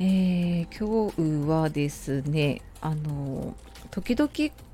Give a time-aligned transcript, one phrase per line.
[0.00, 1.12] えー今
[1.44, 3.54] 日はですねあの
[3.92, 4.28] 時々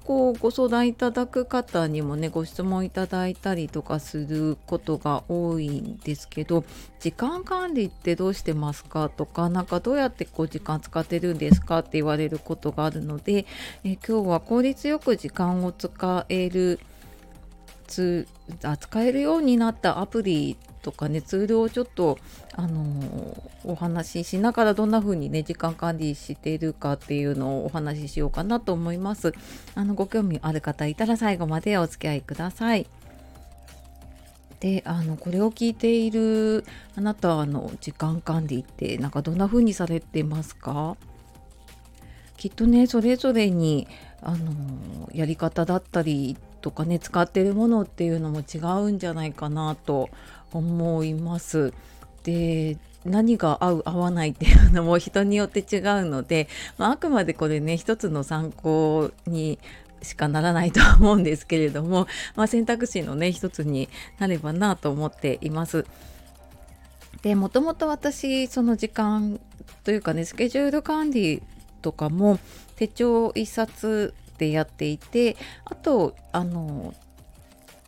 [0.05, 6.65] こうご相談いただく方にもねご質問いただいたりとかすることが多いんですけど
[7.01, 13.45] 時間管理ってどうしてますかとかなんかどうやってこう時間使ってるんですかって言われることがあるので、
[13.85, 16.81] え今日は効率よく時間を使える
[17.87, 22.19] ツーあ使えるようになったアプリとかねツールをちょっと
[22.57, 29.35] あのーお話ししながらどんな風にね時間管理しているかっていうのをお話ししようかなと思います。
[29.75, 32.87] あのご興味ある方いたら最後までお付き合いください。
[34.61, 36.65] であのこれを聞いている
[36.97, 40.97] あなたの時間管理ってなんかどんな風にされてますか？
[42.37, 43.87] きっとねそれぞれに
[44.23, 50.09] あのやり方だったりとかね使ってるものっていうのも違うんじゃないかなと
[50.53, 51.73] 思います。
[52.25, 59.59] で何が合う合わないっていうのも人によって違うので、まあ、あくまでこれね一つの参考に
[60.03, 62.07] しかならないとは思うんですけれども、
[62.37, 65.87] まあ、選択肢のね一つになればなと思っています。
[67.23, 69.41] でもともと私その時間
[69.85, 71.43] というかねスケジュール管理
[71.83, 72.39] とかも
[72.77, 76.95] 手帳一冊でやっていてあとあの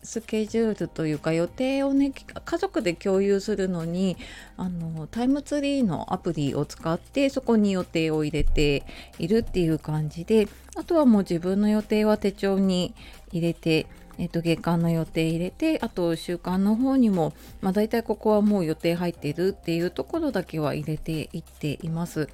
[0.02, 4.16] スケジュールというか予定をね家族で共有するのに
[4.56, 8.84] あのタイムツリーのアプリを使ってそこに予定を入れて
[9.18, 12.94] いるっていう感じであとはもう自分の予定は手帳に
[13.30, 13.86] 入れて
[14.18, 22.28] えっと、月間の予定入れてあと週間の方にも、まあ、大体ここはもう予定入ってるっていうところだけは入れていっています。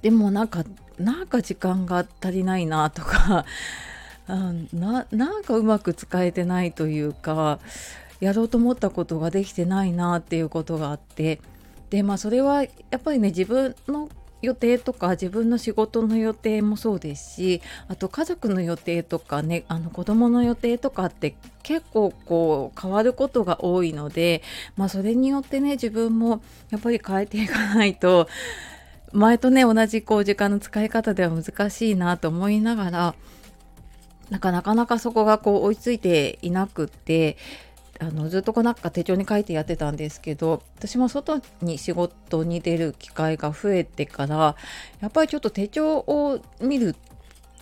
[0.00, 0.64] でもなんか
[0.98, 3.46] なんか時間が足りないなとか
[4.26, 7.58] あななんかうまく使えてないというか
[8.20, 11.40] やろうと思ったことができてないなっていうことがあって
[11.90, 14.08] でまあそれはやっぱりね自分の
[14.42, 24.42] 予定とか自分の仕事の予定もそうですしあと家族の予定とかねあの子供の予定とかって結構こう変わることが多いので
[24.76, 28.28] まあそれによってね自分もやっぱり変えていかないと
[29.12, 33.14] 前とね同じこう時間の使い方では難しいなと思いながら
[34.30, 37.36] なかなかなかそこがこう追いついていなくって
[38.02, 44.56] あのずっとこうなんか手帳に書いてやってたんですけど私も外に仕事に出る機会が増えてから
[45.00, 46.96] やっぱりちょっと手帳を見る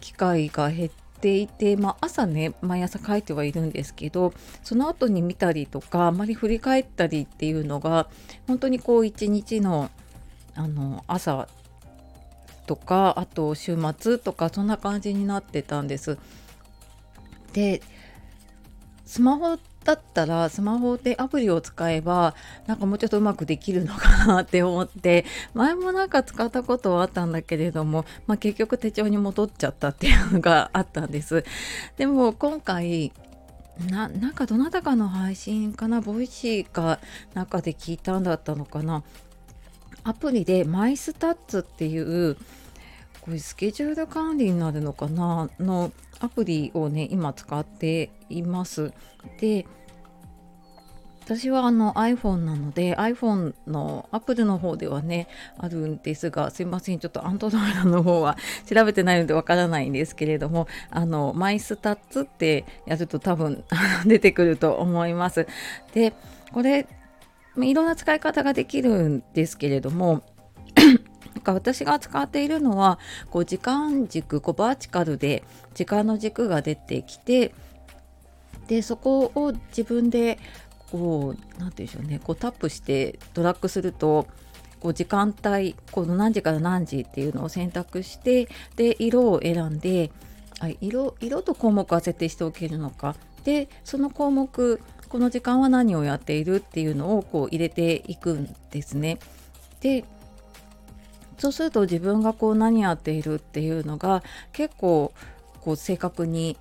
[0.00, 0.90] 機会が減っ
[1.20, 4.32] ていて、まあ、朝ね毎朝書いてはいるんですけど
[4.62, 8.08] その後に見たりとかあまり振り返ったりっていうのが
[8.46, 9.90] 本当にこう一日の
[10.54, 11.48] あの朝
[12.66, 16.18] とかあと週末とかそんな感じになってたんです。
[17.52, 17.82] で
[19.04, 22.34] スマホだったらスマホでアプリを使えば
[22.66, 25.24] なんかもうちょっとうまくできるのかなって思って
[25.54, 31.44] 前もなんか使ったことはあったんだけれども、まあ、結局手帳に戻っちゃったっていうのがあったんです。
[31.96, 33.12] でも今回
[33.88, 37.00] ななんかどなたかの配信かな Voicy か
[37.32, 39.02] なんかで聞いたんだったのかな
[40.04, 42.36] アプリで MyStats っていう
[43.20, 45.50] これスケジュール管理になるのかな？
[45.58, 48.92] のアプリをね今使っています。
[49.40, 49.66] で
[51.24, 55.28] 私はあの iPhone なので iPhone の Apple の方ではね
[55.58, 58.36] あるんですがすいませんちょっと Android の方は
[58.66, 63.62] 調べてないのでわからないんですけれどもあの MyStats ってやると多分
[64.06, 65.46] 出てくると思います。
[65.94, 66.14] で
[66.52, 66.88] これ
[67.56, 70.22] いろんな使い方ができるんですけれども
[71.34, 72.98] なんか私が使っているのは
[73.30, 75.44] こう時間軸こうバーチカルで
[75.74, 77.54] 時間の軸が出てきて
[78.66, 80.38] でそこを自分で
[80.90, 84.26] こう何て言うんでしょうねこうタップしてドラッグすると
[84.80, 90.10] こう時間帯この何時から何時っていうのを選択してで色を選んで
[90.80, 99.18] 色色と項目は設定しておけるのかでその項目この時間は何をやっているっていうのをこう入れていくんですね。
[99.80, 100.04] で
[101.40, 104.22] そうすると自分がこう何やっているっていうのが
[104.52, 105.12] 結構
[105.62, 106.58] こう正確に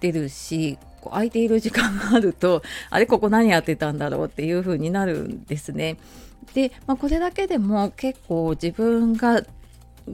[0.00, 5.98] 出るしこう空いている時間があるとあれここ何やってたんだろうっていう風になるんですね。
[6.54, 9.42] で、まあ、これだけでも結構自分が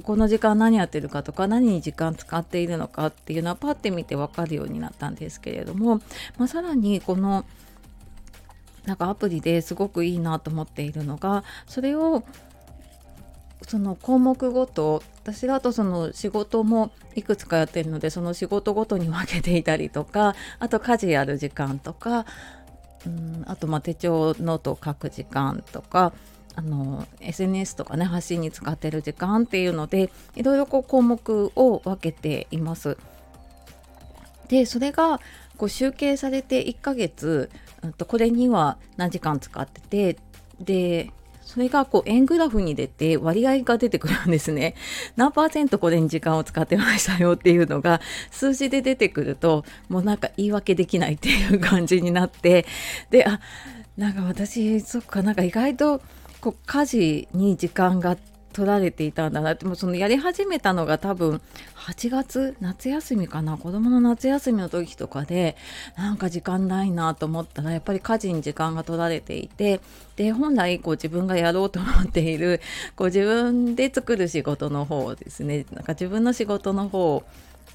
[0.03, 6.01] この時間何やってるかとか何に時間使っているのかっていうのはパッて見て分かるようになったんですけれども、
[6.37, 7.45] まあ、さらにこの
[8.85, 12.23] なんかアプリですごくいいなと思っているのがそれを
[13.63, 22.27] その項目ごと私だとその仕事もいくつかやってるのでその仕事ごとに分けていたりとかあと家事やる時間とか
[23.07, 26.13] うんあとまあ手帳ノートを書く時間とか
[26.55, 32.97] あの SNS とかね発信に使ってる時間っていうのでいろいろこう項目を分けています。
[34.49, 35.21] でそれが
[35.57, 37.51] こう集計されて1ヶ月、
[37.83, 40.19] うん、とこれには何時間使ってて
[40.61, 41.13] で
[41.47, 44.75] それがこう円グラフに出て割合が出てくるんですね。
[45.17, 48.01] 何パーセントこれに時間を使ってましたよっていうのが
[48.33, 52.67] 数字で出てくるともうなんか言い訳できないっていう感じになって
[53.11, 53.41] であ
[53.97, 56.03] なんか私そっかなんか意外と
[56.41, 58.17] こう家事に時間が
[58.57, 61.43] 取られていたんだなってもうそのやり始めたのが多分
[61.75, 65.59] 8月夏休みかな子供の夏休みの時とかで
[65.95, 69.83] なんか時間ないなと思ったらやっぱり家事に時間が取られていて
[70.17, 72.63] で本来こう自分がやろうと思っている
[72.97, 77.25] こう自分で作る仕事の方ですねなんか自分の仕事の方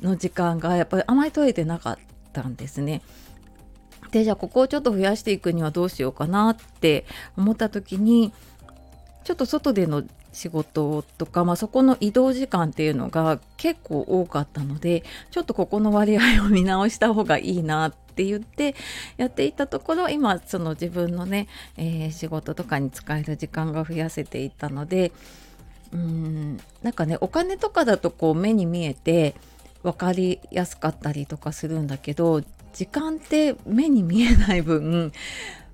[0.01, 1.97] の時間がやっぱりあまり取れてなかっ
[2.33, 3.03] たんですね。
[4.09, 7.05] でじゃあここをちょっと増やしていくにはどうしようかなって
[7.37, 8.33] 思った時に
[9.23, 18.75] ちょっと外での仕事とか、まあ、そこの移動時間っていうのが結構多かったのでちょっとここの割合を見直した方がいいなって言って
[19.17, 21.47] やっていたところ今その自分のね、
[21.77, 25.11] えー、仕事とかに使える時間が増やせていたので
[25.93, 29.35] うんなんかねお金とかだとこう目に見えて
[29.83, 32.41] 分かりやすかったりとかするんだけど
[32.73, 35.11] 時間って目に見えない分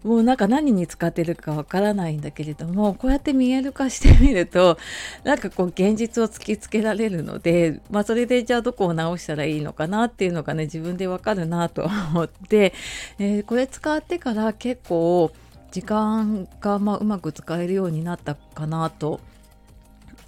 [0.03, 4.77] もうなんか何に使ってるかわからないんだけれどもこうやって見える化してみると
[5.23, 12.73] なんかこう現実を突きつけられるので、まあ、それでじゃあどこを直したらいいのかなっていうのがね自分でわかるなと思って、
[13.19, 15.31] えー、これ使ってから結構
[15.71, 19.19] 時間がまうまく使えるようになったかなと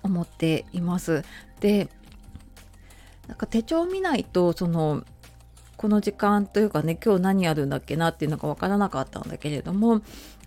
[0.03, 1.23] 思っています。
[1.59, 1.89] で
[3.27, 5.03] なんか手帳を見ないとその
[5.79, 10.05] この時間というかね今日何やるんだっけなっていうのが分からなかったんだけれどもこ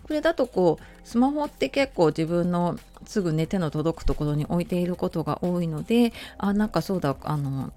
[0.09, 2.77] れだとこうスマホって結構自分の
[3.07, 7.73] すぐね手の届くところに置いていることが多いのであなんかそうだあの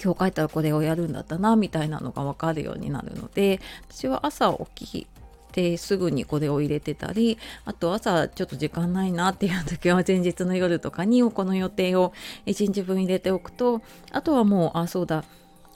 [0.00, 3.58] 今日帰ったらこれをやるんだったなみたいなのが分かるようになるので
[3.90, 5.06] 私は朝起き
[5.50, 12.12] てすぐにこれを入れてたりあと朝ちょっと時間ないなっていう時は前日の夜とかにこの予定を
[12.46, 13.82] 1日分入れておくと
[14.12, 15.24] あとはもうあそうだ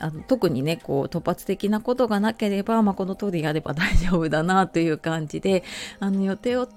[0.02, 5.62] あの特にねこう突発的なことがなければ、まあ、この通りやれば大丈夫だなという感じで
[6.00, 6.69] あの予定を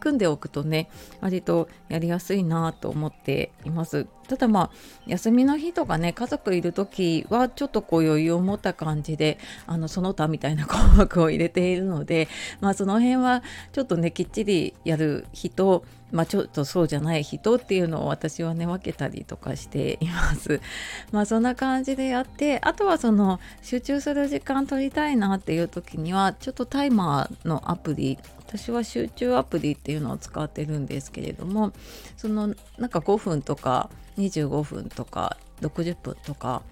[0.00, 0.88] 組んでおくとね
[1.20, 4.70] 割とやりやすいなと思っていますただまあ
[5.06, 12.28] 休みの日とかね家族いる時はちょっとこう余裕を持った感じであのその他みたいな項目を入れているので
[12.60, 13.42] まあその辺は
[13.72, 20.60] ちょっとねきっちりやる日とまあ、ちょっとそうじゃない人っていうのを私はね分けたりとかしています。
[21.12, 28.18] まあそんな感じでやってあとはその集中する時間取りたいなっていう時にはちょっとタイマーのアプリ
[28.52, 31.72] 私は集中アプリっていうのを使ってるんですけれども
[32.16, 36.62] そのなんか5分とか25分とか60分とか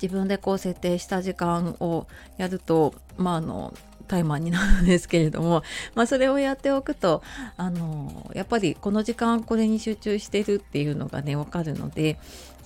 [0.00, 2.06] 自分でこう設定した時間を
[2.36, 3.72] やるとまああの
[4.08, 5.62] タイマーになるんですけれども、
[5.94, 7.22] まあ、それをやっておくと
[7.58, 12.18] あのやっぱりこの時間これに集中してるっていうのがね分かるので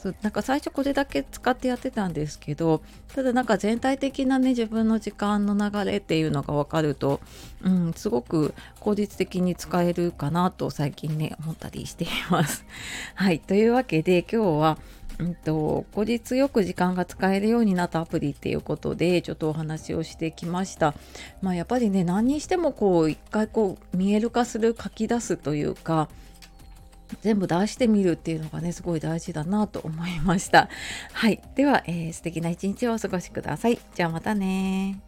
[0.02, 2.82] そうなんか最初これだけ使ってやってたんですけど
[3.14, 7.20] ただなんか全体的なね自分の時間の流れっていうのが分かると、
[7.62, 12.64] うん、すごく効率的に使えるかなと最近ね思ったりしています。
[13.14, 14.78] はいというわけで今日は
[15.18, 20.94] うんと、後日よく時間が使えるようになったアプリっていうことでちょっとお話をしてきました。
[21.42, 26.08] まあ、やっぱりね何にしてもこう一回こう見える化する書き出すというか
[27.20, 30.68] 全部出してみるっていうのがねすごい大事だなと思いました。
[31.12, 33.78] はいでは、えー、素敵な一日をお過ごしください。
[33.94, 35.00] じゃあまたね